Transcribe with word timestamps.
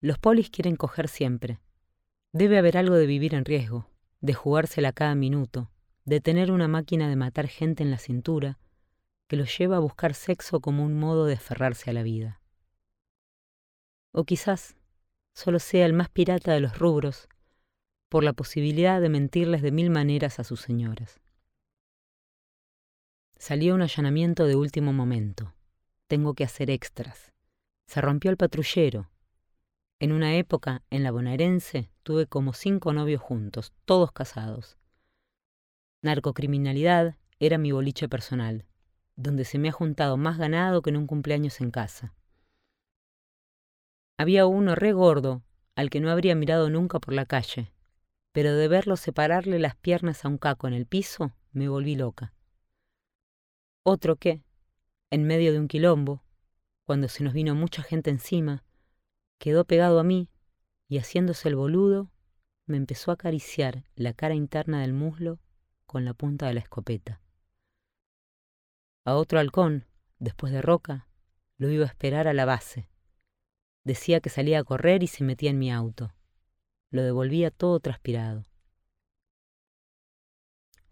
Los 0.00 0.18
polis 0.18 0.50
quieren 0.50 0.76
coger 0.76 1.08
siempre. 1.08 1.60
Debe 2.32 2.58
haber 2.58 2.76
algo 2.76 2.94
de 2.94 3.06
vivir 3.06 3.34
en 3.34 3.44
riesgo, 3.44 3.90
de 4.20 4.34
jugársela 4.34 4.92
cada 4.92 5.14
minuto, 5.14 5.70
de 6.04 6.20
tener 6.20 6.52
una 6.52 6.68
máquina 6.68 7.08
de 7.08 7.16
matar 7.16 7.48
gente 7.48 7.82
en 7.82 7.90
la 7.90 7.98
cintura 7.98 8.58
que 9.26 9.36
los 9.36 9.56
lleva 9.56 9.76
a 9.76 9.80
buscar 9.80 10.14
sexo 10.14 10.60
como 10.60 10.84
un 10.84 10.98
modo 10.98 11.26
de 11.26 11.34
aferrarse 11.34 11.90
a 11.90 11.92
la 11.92 12.02
vida. 12.02 12.40
O 14.12 14.24
quizás 14.24 14.76
solo 15.34 15.58
sea 15.58 15.84
el 15.84 15.92
más 15.92 16.08
pirata 16.08 16.52
de 16.52 16.60
los 16.60 16.78
rubros, 16.78 17.28
por 18.08 18.24
la 18.24 18.32
posibilidad 18.32 19.00
de 19.00 19.10
mentirles 19.10 19.60
de 19.62 19.70
mil 19.70 19.90
maneras 19.90 20.40
a 20.40 20.44
sus 20.44 20.62
señoras. 20.62 21.20
Salió 23.36 23.74
un 23.74 23.82
allanamiento 23.82 24.46
de 24.46 24.56
último 24.56 24.92
momento. 24.92 25.54
Tengo 26.06 26.34
que 26.34 26.44
hacer 26.44 26.70
extras. 26.70 27.32
Se 27.86 28.00
rompió 28.00 28.30
el 28.30 28.36
patrullero. 28.36 29.10
En 30.00 30.12
una 30.12 30.36
época, 30.36 30.82
en 30.90 31.02
la 31.02 31.10
bonaerense, 31.10 31.90
tuve 32.04 32.26
como 32.26 32.52
cinco 32.52 32.92
novios 32.92 33.20
juntos, 33.20 33.72
todos 33.84 34.12
casados. 34.12 34.78
Narcocriminalidad 36.02 37.16
era 37.40 37.58
mi 37.58 37.72
boliche 37.72 38.08
personal, 38.08 38.64
donde 39.16 39.44
se 39.44 39.58
me 39.58 39.68
ha 39.68 39.72
juntado 39.72 40.16
más 40.16 40.38
ganado 40.38 40.82
que 40.82 40.90
en 40.90 40.98
un 40.98 41.08
cumpleaños 41.08 41.60
en 41.60 41.72
casa. 41.72 42.14
Había 44.16 44.46
uno 44.46 44.76
re 44.76 44.92
gordo, 44.92 45.42
al 45.74 45.90
que 45.90 46.00
no 46.00 46.10
habría 46.10 46.36
mirado 46.36 46.70
nunca 46.70 47.00
por 47.00 47.12
la 47.12 47.26
calle, 47.26 47.72
pero 48.30 48.54
de 48.54 48.68
verlo 48.68 48.96
separarle 48.96 49.58
las 49.58 49.74
piernas 49.74 50.24
a 50.24 50.28
un 50.28 50.38
caco 50.38 50.68
en 50.68 50.74
el 50.74 50.86
piso, 50.86 51.32
me 51.50 51.68
volví 51.68 51.96
loca. 51.96 52.32
Otro 53.84 54.14
que, 54.14 54.44
en 55.10 55.24
medio 55.24 55.52
de 55.52 55.58
un 55.58 55.66
quilombo, 55.66 56.22
cuando 56.84 57.08
se 57.08 57.24
nos 57.24 57.32
vino 57.32 57.56
mucha 57.56 57.82
gente 57.82 58.10
encima, 58.10 58.64
quedó 59.38 59.64
pegado 59.64 59.98
a 59.98 60.04
mí 60.04 60.28
y 60.88 60.98
haciéndose 60.98 61.48
el 61.48 61.56
boludo, 61.56 62.10
me 62.66 62.76
empezó 62.76 63.10
a 63.10 63.14
acariciar 63.14 63.84
la 63.94 64.12
cara 64.12 64.34
interna 64.34 64.82
del 64.82 64.92
muslo 64.92 65.38
con 65.86 66.04
la 66.04 66.14
punta 66.14 66.46
de 66.46 66.54
la 66.54 66.60
escopeta. 66.60 67.22
A 69.04 69.14
otro 69.14 69.38
halcón, 69.38 69.86
después 70.18 70.52
de 70.52 70.60
Roca, 70.60 71.08
lo 71.56 71.70
iba 71.70 71.84
a 71.84 71.88
esperar 71.88 72.28
a 72.28 72.34
la 72.34 72.44
base. 72.44 72.88
Decía 73.84 74.20
que 74.20 74.28
salía 74.28 74.58
a 74.58 74.64
correr 74.64 75.02
y 75.02 75.06
se 75.06 75.24
metía 75.24 75.50
en 75.50 75.58
mi 75.58 75.72
auto. 75.72 76.12
Lo 76.90 77.02
devolvía 77.02 77.50
todo 77.50 77.80
transpirado. 77.80 78.44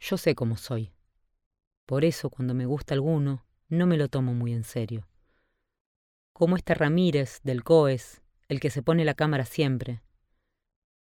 Yo 0.00 0.16
sé 0.16 0.34
cómo 0.34 0.56
soy. 0.56 0.92
Por 1.84 2.04
eso 2.04 2.30
cuando 2.30 2.54
me 2.54 2.66
gusta 2.66 2.94
alguno, 2.94 3.46
no 3.68 3.86
me 3.86 3.96
lo 3.96 4.08
tomo 4.08 4.34
muy 4.34 4.52
en 4.52 4.64
serio. 4.64 5.06
Como 6.32 6.56
este 6.56 6.74
Ramírez 6.74 7.40
del 7.42 7.64
COES, 7.64 8.22
el 8.48 8.60
que 8.60 8.70
se 8.70 8.82
pone 8.82 9.04
la 9.04 9.14
cámara 9.14 9.44
siempre. 9.44 10.02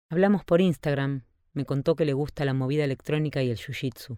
Hablamos 0.10 0.44
por 0.44 0.62
Instagram, 0.62 1.24
me 1.54 1.66
contó 1.66 1.96
que 1.96 2.06
le 2.06 2.14
gusta 2.14 2.46
la 2.46 2.54
movida 2.54 2.84
electrónica 2.84 3.42
y 3.44 3.50
el 3.50 3.58
jiu-jitsu. 3.58 4.18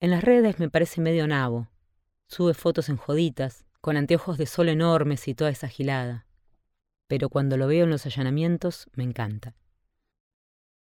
En 0.00 0.10
las 0.10 0.24
redes 0.24 0.58
me 0.58 0.70
parece 0.70 1.00
medio 1.00 1.26
nabo. 1.26 1.68
Sube 2.28 2.54
fotos 2.54 2.88
en 2.88 2.96
joditas, 2.96 3.64
con 3.80 3.96
anteojos 3.96 4.38
de 4.38 4.46
sol 4.46 4.68
enormes 4.68 5.28
y 5.28 5.34
toda 5.34 5.50
esa 5.50 5.68
gilada. 5.68 6.26
Pero 7.08 7.28
cuando 7.28 7.56
lo 7.56 7.66
veo 7.66 7.84
en 7.84 7.90
los 7.90 8.06
allanamientos, 8.06 8.88
me 8.94 9.04
encanta. 9.04 9.54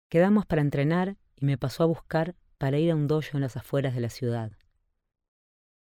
Quedamos 0.09 0.47
para 0.47 0.63
entrenar 0.63 1.17
y 1.37 1.47
me 1.47 1.59
pasó 1.59 1.83
a 1.83 1.87
buscar 1.87 2.37
para 2.59 2.79
ir 2.79 2.91
a 2.91 2.95
un 2.95 3.09
dojo 3.09 3.37
en 3.37 3.41
las 3.41 3.57
afueras 3.57 3.95
de 3.95 4.01
la 4.01 4.11
ciudad. 4.11 4.53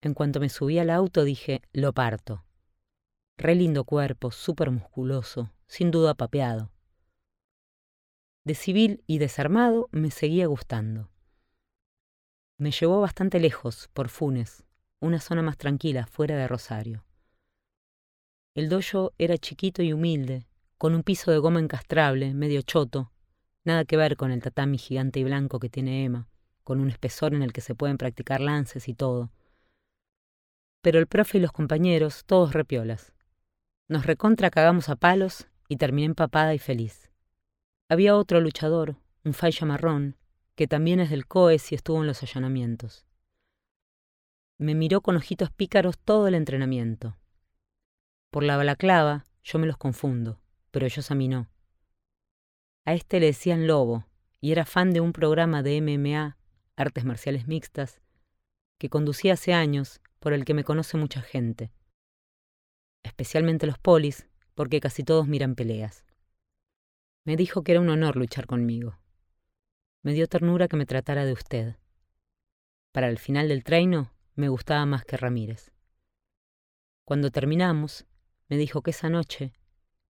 En 0.01 0.15
cuanto 0.15 0.39
me 0.39 0.49
subí 0.49 0.79
al 0.79 0.91
auto 0.91 1.25
dije, 1.25 1.63
lo 1.73 1.93
parto. 1.93 2.44
Re 3.37 3.55
lindo 3.57 3.85
cuerpo, 3.85 4.31
súper 4.31 4.71
musculoso, 4.71 5.51
sin 5.67 5.91
duda 5.91 6.15
papeado. 6.15 6.71
De 8.45 8.55
civil 8.55 9.03
y 9.07 9.19
desarmado 9.19 9.89
me 9.91 10.11
seguía 10.11 10.47
gustando. 10.47 11.11
Me 12.59 12.71
llevó 12.71 13.01
bastante 13.01 13.41
lejos, 13.41 13.89
por 13.93 14.09
Funes, 14.09 14.65
una 15.01 15.21
zona 15.21 15.43
más 15.43 15.57
tranquila, 15.57 16.07
fuera 16.07 16.37
de 16.37 16.47
Rosario. 16.47 17.05
El 18.55 18.69
dojo 18.69 19.13
era 19.19 19.37
chiquito 19.37 19.83
y 19.83 19.93
humilde, 19.93 20.47
con 20.79 20.95
un 20.95 21.03
piso 21.03 21.33
de 21.33 21.39
goma 21.39 21.59
encastrable, 21.59 22.35
medio 22.35 22.63
choto, 22.63 23.11
nada 23.65 23.85
que 23.85 23.97
ver 23.97 24.17
con 24.17 24.31
el 24.31 24.43
tatami 24.43 24.79
gigante 24.79 25.19
y 25.19 25.25
blanco 25.25 25.59
que 25.59 25.69
tiene 25.69 26.05
Emma, 26.05 26.29
con 26.63 26.79
un 26.79 26.89
espesor 26.89 27.35
en 27.35 27.43
el 27.43 27.53
que 27.53 27.63
se 27.63 27.75
pueden 27.75 27.99
practicar 27.99 28.41
lances 28.41 28.89
y 28.89 28.95
todo. 28.95 29.33
Pero 30.83 31.01
el 31.01 31.09
profe 31.09 31.39
y 31.39 31.41
los 31.41 31.51
compañeros, 31.51 32.25
todos 32.27 32.53
repiolas. 32.53 33.14
Nos 33.87 34.07
recontra 34.07 34.51
cagamos 34.51 34.89
a 34.89 34.97
palos 34.97 35.47
y 35.69 35.77
terminé 35.77 36.07
empapada 36.07 36.55
y 36.55 36.59
feliz. 36.59 37.11
Había 37.89 38.17
otro 38.17 38.41
luchador, 38.41 38.97
un 39.25 39.35
falla 39.35 39.67
marrón, 39.67 40.17
que 40.55 40.67
también 40.67 41.01
es 41.01 41.11
del 41.11 41.27
COES 41.27 41.73
y 41.73 41.75
estuvo 41.75 42.01
en 42.01 42.07
los 42.07 42.23
allanamientos. 42.23 43.07
Me 44.57 44.75
miró 44.75 45.01
con 45.01 45.17
ojitos 45.17 45.51
pícaros 45.51 45.99
todo 45.99 46.29
el 46.29 46.35
entrenamiento. 46.35 47.19
Por 48.31 48.43
la 48.43 48.57
balaclava 48.57 49.27
yo 49.43 49.59
me 49.59 49.67
los 49.67 49.77
confundo, 49.77 50.41
pero 50.71 50.87
ellos 50.87 51.11
a 51.11 51.15
mí 51.15 51.29
no. 51.29 51.51
A 52.87 52.95
este 52.95 53.21
le 53.21 53.27
decían 53.27 53.67
Lobo, 53.67 54.07
y 54.41 54.53
era 54.53 54.65
fan 54.65 54.93
de 54.93 55.01
un 55.01 55.13
programa 55.13 55.63
de 55.63 55.81
MMA 55.81 56.39
artes 56.77 57.05
marciales 57.05 57.47
mixtas, 57.47 58.01
que 58.79 58.89
conducí 58.89 59.31
hace 59.31 59.53
años, 59.53 60.01
por 60.19 60.33
el 60.33 60.45
que 60.45 60.55
me 60.55 60.65
conoce 60.65 60.97
mucha 60.97 61.21
gente, 61.21 61.71
especialmente 63.05 63.69
los 63.69 63.79
polis, 63.79 64.27
porque 64.57 64.81
casi 64.81 65.05
todos 65.05 65.29
miran 65.29 65.55
peleas. 65.55 66.05
Me 67.25 67.37
dijo 67.37 67.63
que 67.63 67.71
era 67.71 67.81
un 67.81 67.89
honor 67.89 68.17
luchar 68.17 68.47
conmigo. 68.47 68.99
Me 70.03 70.13
dio 70.13 70.27
ternura 70.27 70.67
que 70.67 70.77
me 70.77 70.87
tratara 70.87 71.25
de 71.25 71.33
usted. 71.33 71.77
Para 72.91 73.09
el 73.09 73.19
final 73.19 73.49
del 73.49 73.63
treino 73.63 74.13
me 74.35 74.49
gustaba 74.49 74.85
más 74.85 75.05
que 75.05 75.17
Ramírez. 75.17 75.71
Cuando 77.05 77.31
terminamos, 77.31 78.07
me 78.49 78.57
dijo 78.57 78.83
que 78.83 78.91
esa 78.91 79.09
noche 79.09 79.53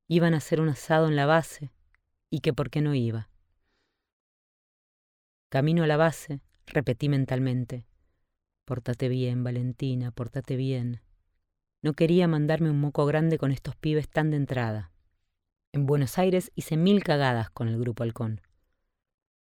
iban 0.09 0.33
a 0.33 0.39
hacer 0.39 0.63
un 0.63 0.71
asado 0.71 1.09
en 1.09 1.17
la 1.17 1.27
base 1.27 1.71
y 2.31 2.41
que 2.41 2.55
por 2.55 2.71
qué 2.71 2.81
no 2.81 2.95
iba. 2.95 3.29
Camino 5.51 5.85
a 5.85 5.87
la 5.87 5.99
base, 5.99 6.41
Repetí 6.67 7.09
mentalmente. 7.09 7.87
Pórtate 8.65 9.09
bien, 9.09 9.45
Valentina, 9.45 10.11
pórtate 10.11 10.57
bien. 10.57 11.01
No 11.85 11.93
quería 11.93 12.27
mandarme 12.27 12.71
un 12.71 12.81
moco 12.81 13.05
grande 13.05 13.39
con 13.39 13.53
estos 13.53 13.77
pibes 13.77 14.09
tan 14.09 14.31
de 14.31 14.39
entrada. 14.39 14.91
En 15.73 15.87
Buenos 15.87 16.19
Aires 16.19 16.51
hice 16.55 16.77
mil 16.77 17.05
cagadas 17.05 17.51
con 17.51 17.69
el 17.69 17.79
grupo 17.79 18.03
halcón. 18.03 18.41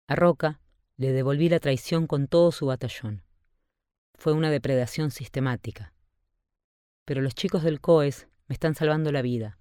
A 0.08 0.16
Roca 0.16 0.60
le 0.98 1.14
devolví 1.14 1.50
la 1.50 1.60
traición 1.60 2.06
con 2.06 2.28
todo 2.28 2.52
su 2.52 2.66
batallón. 2.66 3.24
Fue 4.14 4.34
una 4.34 4.52
depredación 4.52 5.12
sistemática. 5.12 5.94
Pero 7.06 7.22
los 7.22 7.34
chicos 7.34 7.64
del 7.64 7.80
COES 7.82 8.28
me 8.48 8.54
están 8.54 8.76
salvando 8.76 9.12
la 9.12 9.22
vida, 9.22 9.58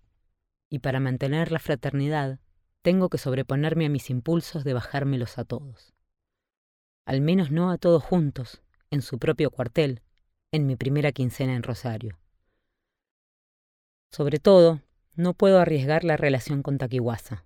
y 0.68 0.80
para 0.80 1.00
mantener 1.00 1.52
la 1.52 1.60
fraternidad 1.60 2.40
tengo 2.82 3.08
que 3.08 3.18
sobreponerme 3.18 3.86
a 3.86 3.90
mis 3.90 4.10
impulsos 4.10 4.64
de 4.64 4.74
bajármelos 4.74 5.38
a 5.38 5.44
todos 5.44 5.94
al 7.06 7.20
menos 7.20 7.50
no 7.50 7.70
a 7.70 7.78
todos 7.78 8.02
juntos, 8.02 8.62
en 8.90 9.02
su 9.02 9.18
propio 9.18 9.50
cuartel, 9.50 10.00
en 10.52 10.66
mi 10.66 10.76
primera 10.76 11.12
quincena 11.12 11.54
en 11.54 11.62
Rosario. 11.62 12.18
Sobre 14.14 14.38
todo, 14.38 14.80
no 15.16 15.34
puedo 15.34 15.58
arriesgar 15.58 16.04
la 16.04 16.16
relación 16.16 16.62
con 16.62 16.78
Taquihuasa. 16.78 17.44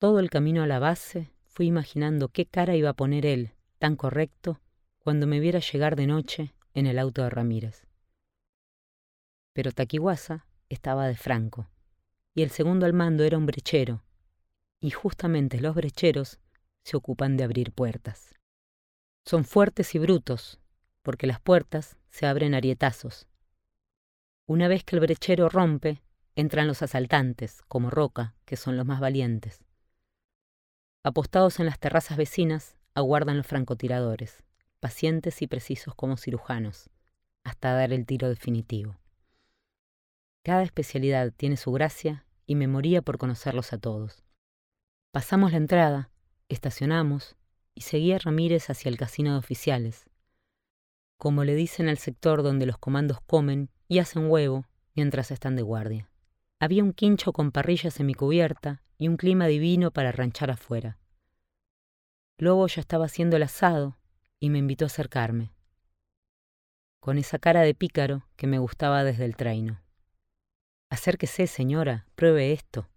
Todo 0.00 0.18
el 0.18 0.28
camino 0.28 0.64
a 0.64 0.66
la 0.66 0.80
base 0.80 1.30
fui 1.44 1.66
imaginando 1.66 2.30
qué 2.30 2.46
cara 2.46 2.74
iba 2.74 2.88
a 2.90 2.94
poner 2.94 3.24
él, 3.24 3.52
tan 3.78 3.94
correcto, 3.94 4.60
cuando 4.98 5.28
me 5.28 5.38
viera 5.38 5.60
llegar 5.60 5.94
de 5.94 6.08
noche 6.08 6.52
en 6.74 6.88
el 6.88 6.98
auto 6.98 7.22
de 7.22 7.30
Ramírez. 7.30 7.86
Pero 9.52 9.70
Taquihuasa 9.70 10.48
estaba 10.68 11.06
de 11.06 11.14
franco, 11.14 11.70
y 12.34 12.42
el 12.42 12.50
segundo 12.50 12.84
al 12.84 12.92
mando 12.92 13.22
era 13.22 13.38
un 13.38 13.46
brechero, 13.46 14.02
y 14.80 14.90
justamente 14.90 15.60
los 15.60 15.76
brecheros 15.76 16.40
se 16.82 16.96
ocupan 16.96 17.36
de 17.36 17.44
abrir 17.44 17.70
puertas. 17.70 18.34
Son 19.24 19.44
fuertes 19.44 19.94
y 19.94 20.00
brutos, 20.00 20.58
porque 21.02 21.28
las 21.28 21.38
puertas 21.38 21.98
se 22.10 22.26
abren 22.26 22.52
arietazos. 22.52 23.28
Una 24.46 24.68
vez 24.68 24.84
que 24.84 24.96
el 24.96 25.00
brechero 25.00 25.48
rompe, 25.48 26.02
entran 26.34 26.66
los 26.66 26.82
asaltantes, 26.82 27.62
como 27.68 27.90
Roca, 27.90 28.34
que 28.44 28.56
son 28.56 28.76
los 28.76 28.86
más 28.86 29.00
valientes. 29.00 29.64
Apostados 31.04 31.60
en 31.60 31.66
las 31.66 31.78
terrazas 31.78 32.16
vecinas, 32.16 32.76
aguardan 32.94 33.36
los 33.36 33.46
francotiradores, 33.46 34.44
pacientes 34.80 35.42
y 35.42 35.46
precisos 35.46 35.94
como 35.94 36.16
cirujanos, 36.16 36.90
hasta 37.44 37.72
dar 37.72 37.92
el 37.92 38.04
tiro 38.04 38.28
definitivo. 38.28 38.96
Cada 40.44 40.62
especialidad 40.62 41.32
tiene 41.32 41.56
su 41.56 41.70
gracia 41.70 42.26
y 42.46 42.56
me 42.56 42.66
moría 42.66 43.00
por 43.02 43.18
conocerlos 43.18 43.72
a 43.72 43.78
todos. 43.78 44.24
Pasamos 45.12 45.52
la 45.52 45.58
entrada, 45.58 46.10
estacionamos 46.48 47.36
y 47.74 47.82
seguía 47.82 48.18
Ramírez 48.18 48.70
hacia 48.70 48.88
el 48.88 48.96
casino 48.96 49.32
de 49.32 49.38
oficiales, 49.38 50.04
como 51.16 51.44
le 51.44 51.54
dicen 51.54 51.88
al 51.88 51.98
sector 51.98 52.42
donde 52.42 52.66
los 52.66 52.78
comandos 52.78 53.20
comen 53.20 53.70
y 53.88 53.98
hacen 53.98 54.30
huevo 54.30 54.66
mientras 54.94 55.30
están 55.30 55.56
de 55.56 55.62
guardia. 55.62 56.10
Había 56.60 56.84
un 56.84 56.92
quincho 56.92 57.32
con 57.32 57.50
parrilla 57.50 57.90
semicubierta 57.90 58.82
y 58.98 59.08
un 59.08 59.16
clima 59.16 59.46
divino 59.46 59.90
para 59.90 60.12
ranchar 60.12 60.50
afuera. 60.50 60.98
Lobo 62.38 62.66
ya 62.66 62.80
estaba 62.80 63.06
haciendo 63.06 63.36
el 63.36 63.42
asado 63.42 63.98
y 64.38 64.50
me 64.50 64.58
invitó 64.58 64.84
a 64.84 64.86
acercarme, 64.86 65.52
con 67.02 67.18
esa 67.18 67.40
cara 67.40 67.62
de 67.62 67.74
pícaro 67.74 68.28
que 68.36 68.46
me 68.46 68.60
gustaba 68.60 69.02
desde 69.02 69.24
el 69.24 69.34
traino. 69.34 69.82
Acérquese, 70.88 71.48
señora, 71.48 72.06
pruebe 72.14 72.52
esto. 72.52 72.88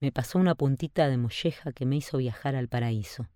Me 0.00 0.10
pasó 0.10 0.40
una 0.40 0.56
puntita 0.56 1.08
de 1.08 1.16
molleja 1.16 1.72
que 1.72 1.86
me 1.86 1.94
hizo 1.94 2.18
viajar 2.18 2.56
al 2.56 2.66
paraíso. 2.66 3.28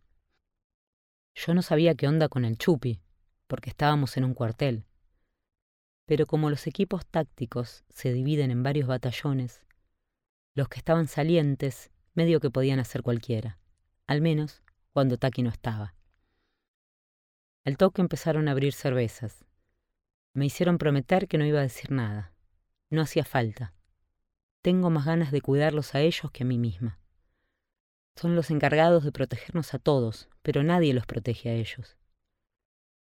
Yo 1.37 1.55
no 1.55 1.63
sabía 1.63 1.95
qué 1.95 2.09
onda 2.09 2.29
con 2.29 2.45
el 2.45 2.59
chupi, 2.59 3.01
porque 3.47 3.71
estábamos 3.71 4.17
en 4.17 4.25
un 4.25 4.35
cuartel. 4.35 4.85
Pero 6.11 6.27
como 6.27 6.51
los 6.51 6.67
equipos 6.67 7.07
tácticos 7.07 7.85
se 7.89 8.13
dividen 8.13 8.51
en 8.51 8.65
varios 8.65 8.89
batallones, 8.89 9.63
los 10.57 10.69
que 10.69 10.79
estaban 10.79 11.07
salientes 11.07 11.93
medio 12.15 12.41
que 12.41 12.51
podían 12.51 12.81
hacer 12.81 13.05
cualquiera, 13.05 13.61
al 14.09 14.21
menos 14.21 14.61
cuando 14.93 15.19
Taki 15.19 15.45
no 15.45 15.51
estaba. 15.51 15.95
Al 17.65 17.77
toque 17.77 18.03
empezaron 18.03 18.49
a 18.49 18.51
abrir 18.51 18.73
cervezas. 18.73 19.45
Me 20.35 20.47
hicieron 20.47 20.79
prometer 20.79 21.29
que 21.29 21.39
no 21.39 21.47
iba 21.47 21.61
a 21.61 21.69
decir 21.71 21.93
nada. 21.93 22.33
No 22.91 23.03
hacía 23.03 23.25
falta. 23.25 23.73
Tengo 24.63 24.91
más 24.91 25.05
ganas 25.07 25.31
de 25.31 25.41
cuidarlos 25.41 25.95
a 25.95 26.01
ellos 26.01 26.33
que 26.33 26.43
a 26.43 26.47
mí 26.47 26.59
misma. 26.59 26.99
Son 28.17 28.35
los 28.35 28.51
encargados 28.51 29.05
de 29.05 29.13
protegernos 29.13 29.75
a 29.75 29.79
todos, 29.79 30.29
pero 30.43 30.65
nadie 30.65 30.93
los 30.93 31.07
protege 31.07 31.51
a 31.51 31.55
ellos. 31.55 32.00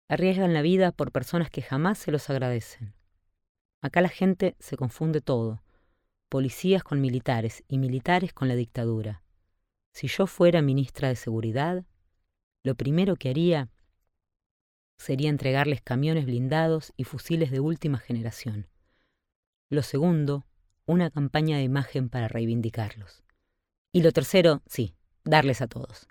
Arriesgan 0.10 0.54
la 0.54 0.62
vida 0.62 0.92
por 0.92 1.12
personas 1.12 1.50
que 1.50 1.62
jamás 1.62 1.98
se 1.98 2.12
los 2.12 2.30
agradecen. 2.30 2.94
Acá 3.82 4.02
la 4.02 4.10
gente 4.10 4.56
se 4.60 4.78
confunde 4.78 5.22
todo, 5.22 5.62
policías 6.30 6.84
con 6.84 7.02
militares 7.02 7.64
y 7.68 7.78
militares 7.78 8.34
con 8.34 8.48
la 8.48 8.56
dictadura. 8.56 9.24
Si 9.94 10.08
yo 10.08 10.28
fuera 10.28 10.62
ministra 10.62 11.10
de 11.10 11.16
Seguridad, 11.16 11.86
lo 12.64 12.76
primero 12.76 13.16
que 13.16 13.30
haría 13.30 13.70
sería 14.98 15.30
entregarles 15.30 15.82
camiones 15.82 16.26
blindados 16.26 16.94
y 16.96 17.04
fusiles 17.04 17.52
de 17.52 17.60
última 17.60 17.98
generación. 17.98 18.68
Lo 19.70 19.82
segundo, 19.82 20.46
una 20.86 21.10
campaña 21.10 21.58
de 21.58 21.64
imagen 21.64 22.10
para 22.10 22.28
reivindicarlos. 22.28 23.24
Y 23.92 24.02
lo 24.02 24.12
tercero, 24.12 24.62
sí, 24.66 24.96
darles 25.24 25.62
a 25.62 25.68
todos. 25.68 26.08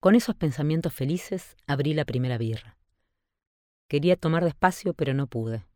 Con 0.00 0.14
esos 0.14 0.34
pensamientos 0.34 0.94
felices 0.94 1.58
abrí 1.66 1.92
la 1.92 2.06
primera 2.06 2.38
birra. 2.38 2.78
Quería 3.86 4.16
tomar 4.16 4.44
despacio, 4.44 4.94
pero 4.94 5.12
no 5.12 5.26
pude. 5.26 5.66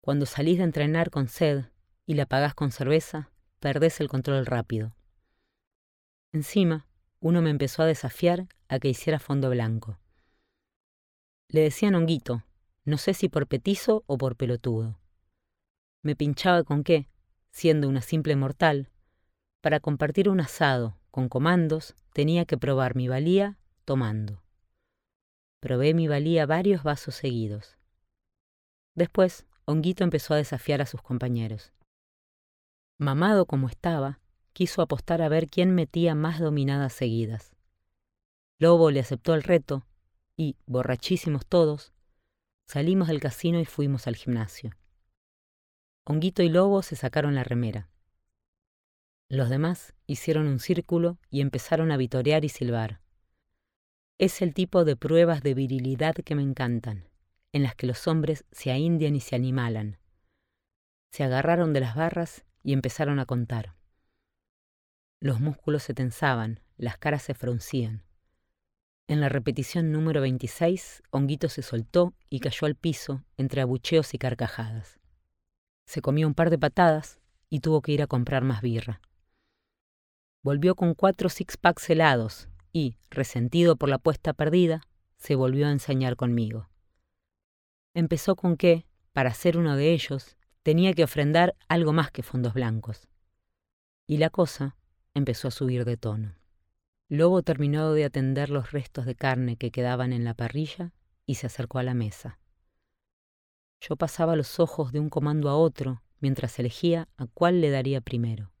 Cuando 0.00 0.24
salís 0.24 0.56
de 0.56 0.64
entrenar 0.64 1.10
con 1.10 1.28
sed 1.28 1.66
y 2.06 2.14
la 2.14 2.24
pagás 2.24 2.54
con 2.54 2.72
cerveza, 2.72 3.30
perdés 3.60 4.00
el 4.00 4.08
control 4.08 4.46
rápido. 4.46 4.94
Encima, 6.32 6.86
uno 7.20 7.42
me 7.42 7.50
empezó 7.50 7.82
a 7.82 7.86
desafiar 7.86 8.48
a 8.68 8.78
que 8.78 8.88
hiciera 8.88 9.18
fondo 9.18 9.50
blanco. 9.50 9.98
Le 11.48 11.60
decían 11.60 11.96
honguito, 11.96 12.44
no 12.86 12.96
sé 12.96 13.12
si 13.12 13.28
por 13.28 13.46
petizo 13.46 14.04
o 14.06 14.16
por 14.16 14.36
pelotudo. 14.36 14.98
Me 16.00 16.16
pinchaba 16.16 16.64
con 16.64 16.82
qué, 16.82 17.10
siendo 17.50 17.90
una 17.90 18.00
simple 18.00 18.36
mortal, 18.36 18.88
para 19.60 19.80
compartir 19.80 20.30
un 20.30 20.40
asado 20.40 20.96
con 21.16 21.30
comandos 21.30 21.94
tenía 22.12 22.44
que 22.44 22.58
probar 22.58 22.94
mi 22.94 23.08
valía 23.08 23.56
tomando. 23.86 24.42
Probé 25.60 25.94
mi 25.94 26.08
valía 26.08 26.44
varios 26.44 26.82
vasos 26.82 27.14
seguidos. 27.14 27.78
Después, 28.94 29.46
Honguito 29.64 30.04
empezó 30.04 30.34
a 30.34 30.36
desafiar 30.36 30.82
a 30.82 30.84
sus 30.84 31.00
compañeros. 31.00 31.72
Mamado 32.98 33.46
como 33.46 33.66
estaba, 33.66 34.20
quiso 34.52 34.82
apostar 34.82 35.22
a 35.22 35.30
ver 35.30 35.48
quién 35.48 35.74
metía 35.74 36.14
más 36.14 36.38
dominadas 36.38 36.92
seguidas. 36.92 37.56
Lobo 38.58 38.90
le 38.90 39.00
aceptó 39.00 39.32
el 39.32 39.42
reto 39.42 39.86
y, 40.36 40.58
borrachísimos 40.66 41.46
todos, 41.46 41.94
salimos 42.68 43.08
del 43.08 43.20
casino 43.20 43.58
y 43.58 43.64
fuimos 43.64 44.06
al 44.06 44.16
gimnasio. 44.16 44.72
Honguito 46.04 46.42
y 46.42 46.50
Lobo 46.50 46.82
se 46.82 46.94
sacaron 46.94 47.34
la 47.34 47.42
remera. 47.42 47.88
Los 49.28 49.50
demás 49.50 49.92
hicieron 50.06 50.46
un 50.46 50.60
círculo 50.60 51.18
y 51.30 51.40
empezaron 51.40 51.90
a 51.90 51.96
vitorear 51.96 52.44
y 52.44 52.48
silbar. 52.48 53.00
Es 54.18 54.40
el 54.40 54.54
tipo 54.54 54.84
de 54.84 54.94
pruebas 54.94 55.42
de 55.42 55.52
virilidad 55.52 56.14
que 56.14 56.36
me 56.36 56.42
encantan, 56.42 57.08
en 57.52 57.64
las 57.64 57.74
que 57.74 57.88
los 57.88 58.06
hombres 58.06 58.44
se 58.52 58.70
aindian 58.70 59.16
y 59.16 59.20
se 59.20 59.34
animalan. 59.34 59.98
Se 61.10 61.24
agarraron 61.24 61.72
de 61.72 61.80
las 61.80 61.96
barras 61.96 62.44
y 62.62 62.72
empezaron 62.72 63.18
a 63.18 63.26
contar. 63.26 63.74
Los 65.20 65.40
músculos 65.40 65.82
se 65.82 65.92
tensaban, 65.92 66.60
las 66.76 66.96
caras 66.96 67.22
se 67.22 67.34
fruncían. 67.34 68.04
En 69.08 69.20
la 69.20 69.28
repetición 69.28 69.90
número 69.90 70.20
26, 70.20 71.02
Honguito 71.10 71.48
se 71.48 71.62
soltó 71.62 72.14
y 72.30 72.38
cayó 72.38 72.66
al 72.66 72.76
piso 72.76 73.24
entre 73.36 73.60
abucheos 73.60 74.14
y 74.14 74.18
carcajadas. 74.18 75.00
Se 75.84 76.00
comió 76.00 76.28
un 76.28 76.34
par 76.34 76.50
de 76.50 76.58
patadas 76.58 77.18
y 77.50 77.58
tuvo 77.58 77.82
que 77.82 77.92
ir 77.92 78.02
a 78.02 78.06
comprar 78.06 78.44
más 78.44 78.62
birra. 78.62 79.00
Volvió 80.42 80.74
con 80.74 80.94
cuatro 80.94 81.28
six-packs 81.28 81.90
helados 81.90 82.48
y, 82.72 82.96
resentido 83.10 83.76
por 83.76 83.88
la 83.88 83.96
apuesta 83.96 84.32
perdida, 84.32 84.82
se 85.16 85.34
volvió 85.34 85.66
a 85.66 85.72
ensañar 85.72 86.16
conmigo. 86.16 86.68
Empezó 87.94 88.36
con 88.36 88.56
que, 88.56 88.86
para 89.12 89.32
ser 89.32 89.56
uno 89.56 89.76
de 89.76 89.92
ellos, 89.92 90.36
tenía 90.62 90.92
que 90.92 91.04
ofrendar 91.04 91.56
algo 91.68 91.92
más 91.92 92.10
que 92.10 92.22
fondos 92.22 92.54
blancos. 92.54 93.08
Y 94.06 94.18
la 94.18 94.30
cosa 94.30 94.76
empezó 95.14 95.48
a 95.48 95.52
subir 95.52 95.84
de 95.84 95.96
tono. 95.96 96.34
Lobo 97.08 97.42
terminó 97.42 97.92
de 97.92 98.04
atender 98.04 98.50
los 98.50 98.72
restos 98.72 99.06
de 99.06 99.14
carne 99.14 99.56
que 99.56 99.70
quedaban 99.70 100.12
en 100.12 100.24
la 100.24 100.34
parrilla 100.34 100.92
y 101.24 101.36
se 101.36 101.46
acercó 101.46 101.78
a 101.78 101.82
la 101.82 101.94
mesa. 101.94 102.38
Yo 103.80 103.96
pasaba 103.96 104.36
los 104.36 104.58
ojos 104.58 104.92
de 104.92 105.00
un 105.00 105.08
comando 105.08 105.48
a 105.48 105.56
otro 105.56 106.02
mientras 106.20 106.58
elegía 106.58 107.08
a 107.16 107.26
cuál 107.26 107.60
le 107.60 107.70
daría 107.70 108.00
primero. 108.00 108.52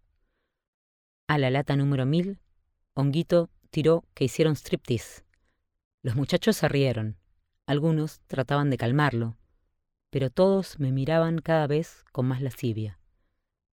A 1.28 1.38
la 1.38 1.50
lata 1.50 1.74
número 1.74 2.06
mil, 2.06 2.38
Honguito 2.94 3.50
tiró 3.70 4.04
que 4.14 4.24
hicieron 4.24 4.54
striptease. 4.54 5.24
Los 6.02 6.14
muchachos 6.14 6.56
se 6.56 6.68
rieron. 6.68 7.16
Algunos 7.66 8.20
trataban 8.28 8.70
de 8.70 8.76
calmarlo, 8.76 9.36
pero 10.10 10.30
todos 10.30 10.78
me 10.78 10.92
miraban 10.92 11.40
cada 11.40 11.66
vez 11.66 12.04
con 12.12 12.26
más 12.26 12.42
lascivia, 12.42 13.00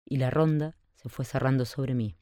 y 0.04 0.18
la 0.18 0.32
ronda 0.32 0.76
se 0.96 1.10
fue 1.10 1.26
cerrando 1.26 1.66
sobre 1.66 1.94
mí. 1.94 2.18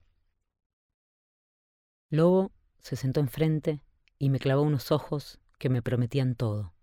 Lobo 2.09 2.51
se 2.79 2.97
sentó 2.97 3.21
enfrente 3.21 3.81
y 4.19 4.29
me 4.31 4.39
clavó 4.39 4.63
unos 4.63 4.91
ojos 4.91 5.39
que 5.57 5.69
me 5.69 5.81
prometían 5.81 6.35
todo. 6.35 6.73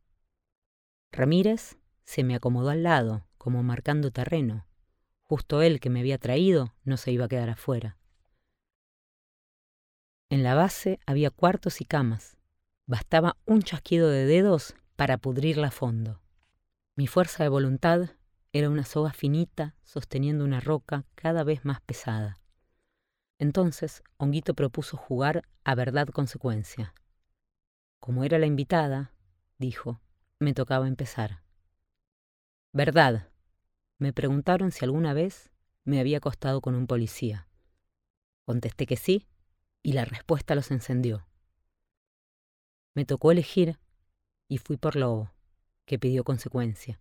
Ramírez 1.12 1.76
se 2.05 2.25
me 2.25 2.35
acomodó 2.35 2.71
al 2.71 2.83
lado, 2.83 3.26
como 3.37 3.62
marcando 3.62 4.11
terreno. 4.11 4.67
Justo 5.23 5.61
él 5.61 5.81
que 5.81 5.90
me 5.90 6.00
había 6.00 6.17
traído 6.17 6.73
no 6.85 6.97
se 6.97 7.12
iba 7.12 7.26
a 7.26 7.28
quedar 7.28 7.50
afuera. 7.50 7.99
En 10.31 10.43
la 10.43 10.55
base 10.55 11.01
había 11.07 11.31
cuartos 11.31 11.81
y 11.81 11.87
camas. 11.87 12.37
Bastaba 12.87 13.37
un 13.47 13.63
chasquido 13.63 14.11
de 14.11 14.27
dedos 14.27 14.75
para 14.95 15.17
pudrirla 15.17 15.69
a 15.69 15.71
fondo. 15.71 16.21
Mi 16.97 17.07
fuerza 17.07 17.45
de 17.45 17.49
voluntad 17.49 18.11
era 18.53 18.69
una 18.69 18.85
soga 18.85 19.13
finita 19.13 19.75
sosteniendo 19.85 20.45
una 20.45 20.61
roca 20.61 21.07
cada 21.15 21.45
vez 21.45 21.65
más 21.65 21.81
pesada. 21.81 22.41
Entonces, 23.39 24.03
Honguito 24.19 24.53
propuso 24.53 24.99
jugar 24.99 25.45
a 25.65 25.75
verdad 25.75 26.09
consecuencia. 26.09 26.93
Como 27.99 28.25
era 28.25 28.39
la 28.39 28.47
invitada, 28.47 29.13
dijo, 29.59 30.01
me 30.39 30.53
tocaba 30.53 30.89
empezar. 30.89 31.43
Verdad. 32.73 33.31
Me 33.99 34.13
preguntaron 34.13 34.73
si 34.73 34.85
alguna 34.85 35.15
vez 35.15 35.51
me 35.85 36.01
había 36.01 36.19
acostado 36.19 36.61
con 36.61 36.75
un 36.75 36.87
policía. 36.87 37.49
Contesté 38.45 38.87
que 38.87 38.97
sí 38.97 39.27
y 39.83 39.93
la 39.93 40.05
respuesta 40.05 40.55
los 40.55 40.71
encendió. 40.71 41.27
Me 42.95 43.05
tocó 43.05 43.33
elegir 43.33 43.79
y 44.49 44.59
fui 44.59 44.77
por 44.77 44.97
Lobo, 44.97 45.33
que 45.85 45.99
pidió 45.99 46.25
consecuencia. 46.25 47.01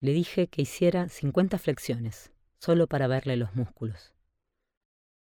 Le 0.00 0.12
dije 0.12 0.48
que 0.48 0.62
hiciera 0.62 1.08
50 1.08 1.58
flexiones, 1.58 2.32
solo 2.58 2.86
para 2.86 3.06
verle 3.06 3.36
los 3.36 3.54
músculos. 3.54 4.14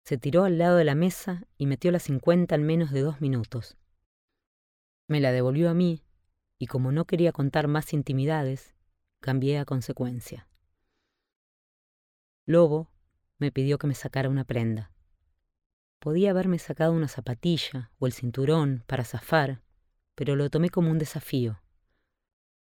Se 0.05 0.19
tiró 0.19 0.45
al 0.45 0.59
lado 0.59 0.77
de 0.77 0.85
la 0.85 0.95
mesa 0.95 1.47
y 1.57 1.67
metió 1.67 1.93
las 1.93 2.03
50 2.05 2.55
en 2.55 2.63
menos 2.65 2.91
de 2.91 3.03
dos 3.03 3.21
minutos. 3.21 3.77
Me 5.07 5.21
la 5.21 5.33
devolvió 5.33 5.71
a 5.71 5.75
mí 5.75 6.03
y 6.59 6.67
como 6.67 6.93
no 6.93 7.07
quería 7.07 7.33
contar 7.33 7.69
más 7.69 7.93
intimidades, 7.93 8.75
cambié 9.21 9.59
a 9.59 9.65
consecuencia. 9.65 10.49
Lobo 12.47 12.91
me 13.39 13.53
pidió 13.53 13.79
que 13.79 13.87
me 13.87 13.95
sacara 13.95 14.29
una 14.29 14.45
prenda. 14.45 14.91
Podía 15.99 16.31
haberme 16.31 16.59
sacado 16.59 16.93
una 16.93 17.09
zapatilla 17.09 17.91
o 17.99 18.07
el 18.07 18.13
cinturón 18.13 18.85
para 18.87 19.05
zafar, 19.05 19.63
pero 20.15 20.37
lo 20.37 20.49
tomé 20.51 20.71
como 20.71 20.91
un 20.91 20.99
desafío. 20.99 21.61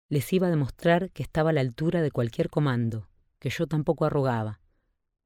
Les 0.09 0.33
iba 0.33 0.47
a 0.47 0.51
demostrar 0.51 1.11
que 1.13 1.23
estaba 1.23 1.51
a 1.51 1.53
la 1.53 1.61
altura 1.61 2.03
de 2.03 2.11
cualquier 2.11 2.51
comando 2.51 3.11
que 3.41 3.51
yo 3.51 3.67
tampoco 3.67 4.05
arrugaba. 4.05 4.61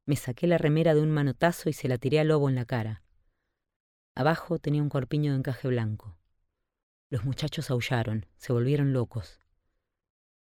Me 0.06 0.16
saqué 0.16 0.46
la 0.46 0.58
remera 0.58 0.94
de 0.94 1.02
un 1.02 1.10
manotazo 1.10 1.68
y 1.68 1.72
se 1.72 1.88
la 1.88 1.98
tiré 1.98 2.20
al 2.20 2.28
lobo 2.28 2.48
en 2.48 2.54
la 2.54 2.64
cara. 2.64 3.02
Abajo 4.14 4.58
tenía 4.58 4.82
un 4.82 4.88
corpiño 4.88 5.32
de 5.32 5.38
encaje 5.38 5.68
blanco. 5.68 6.16
Los 7.10 7.24
muchachos 7.24 7.70
aullaron, 7.70 8.26
se 8.36 8.52
volvieron 8.52 8.92
locos. 8.92 9.40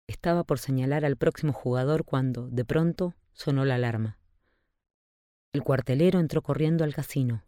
Estaba 0.08 0.44
por 0.44 0.60
señalar 0.60 1.06
al 1.06 1.18
próximo 1.18 1.54
jugador 1.54 2.06
cuando, 2.06 2.50
de 2.50 2.66
pronto, 2.66 3.16
sonó 3.34 3.66
la 3.66 3.76
alarma. 3.76 4.19
El 5.54 5.64
cuartelero 5.64 6.20
entró 6.20 6.42
corriendo 6.42 6.84
al 6.84 6.94
casino. 6.94 7.44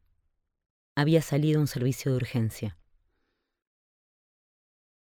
Había 0.96 1.22
salido 1.22 1.62
un 1.62 1.68
servicio 1.68 2.12
de 2.12 2.18
urgencia. 2.18 2.78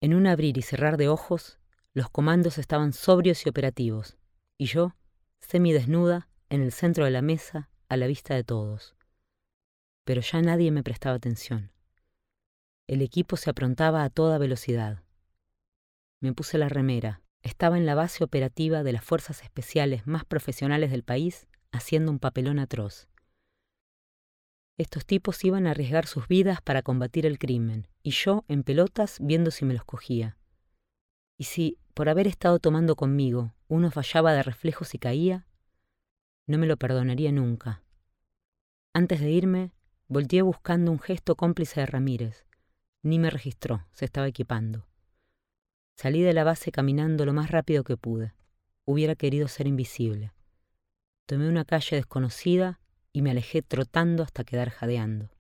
En 0.00 0.14
un 0.14 0.26
abrir 0.26 0.56
y 0.58 0.62
cerrar 0.62 0.96
de 0.96 1.08
ojos, 1.08 1.58
los 1.92 2.08
comandos 2.10 2.58
estaban 2.58 2.92
sobrios 2.92 3.44
y 3.44 3.48
operativos, 3.48 4.16
y 4.58 4.66
yo, 4.66 4.94
semidesnuda, 5.40 6.28
en 6.48 6.62
el 6.62 6.72
centro 6.72 7.04
de 7.04 7.10
la 7.10 7.22
mesa, 7.22 7.70
a 7.88 7.96
la 7.96 8.06
vista 8.06 8.34
de 8.34 8.44
todos 8.44 8.96
pero 10.10 10.22
ya 10.22 10.42
nadie 10.42 10.72
me 10.72 10.82
prestaba 10.82 11.14
atención. 11.14 11.70
El 12.88 13.00
equipo 13.00 13.36
se 13.36 13.48
aprontaba 13.48 14.02
a 14.02 14.10
toda 14.10 14.38
velocidad. 14.38 15.04
Me 16.20 16.32
puse 16.32 16.58
la 16.58 16.68
remera. 16.68 17.22
Estaba 17.42 17.78
en 17.78 17.86
la 17.86 17.94
base 17.94 18.24
operativa 18.24 18.82
de 18.82 18.92
las 18.92 19.04
fuerzas 19.04 19.44
especiales 19.44 20.08
más 20.08 20.24
profesionales 20.24 20.90
del 20.90 21.04
país 21.04 21.46
haciendo 21.72 22.10
un 22.10 22.18
papelón 22.18 22.58
atroz. 22.58 23.08
Estos 24.78 25.04
tipos 25.04 25.44
iban 25.44 25.66
a 25.66 25.72
arriesgar 25.72 26.06
sus 26.06 26.26
vidas 26.26 26.62
para 26.62 26.82
combatir 26.82 27.26
el 27.26 27.38
crimen, 27.38 27.86
y 28.02 28.10
yo 28.10 28.44
en 28.48 28.62
pelotas 28.62 29.18
viendo 29.20 29.50
si 29.50 29.64
me 29.64 29.74
los 29.74 29.84
cogía. 29.84 30.36
Y 31.38 31.44
si, 31.44 31.78
por 31.94 32.08
haber 32.08 32.26
estado 32.26 32.58
tomando 32.58 32.96
conmigo, 32.96 33.54
uno 33.68 33.90
fallaba 33.90 34.32
de 34.32 34.42
reflejos 34.42 34.94
y 34.94 34.98
caía, 34.98 35.46
no 36.46 36.58
me 36.58 36.66
lo 36.66 36.76
perdonaría 36.76 37.30
nunca. 37.30 37.82
Antes 38.92 39.20
de 39.20 39.30
irme, 39.30 39.72
Volteé 40.12 40.42
buscando 40.42 40.90
un 40.90 40.98
gesto 40.98 41.36
cómplice 41.36 41.78
de 41.78 41.86
Ramírez. 41.86 42.44
Ni 43.04 43.20
me 43.20 43.30
registró, 43.30 43.86
se 43.92 44.06
estaba 44.06 44.26
equipando. 44.26 44.88
Salí 45.96 46.20
de 46.20 46.32
la 46.32 46.42
base 46.42 46.72
caminando 46.72 47.24
lo 47.24 47.32
más 47.32 47.52
rápido 47.52 47.84
que 47.84 47.96
pude. 47.96 48.34
Hubiera 48.84 49.14
querido 49.14 49.46
ser 49.46 49.68
invisible. 49.68 50.32
Tomé 51.30 51.48
una 51.48 51.64
calle 51.64 51.94
desconocida 51.94 52.80
y 53.12 53.22
me 53.22 53.30
alejé 53.30 53.62
trotando 53.62 54.24
hasta 54.24 54.42
quedar 54.42 54.70
jadeando. 54.70 55.30